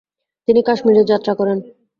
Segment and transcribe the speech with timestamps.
[0.47, 1.57] তিনি কাশ্মীর যাত্রা করেন।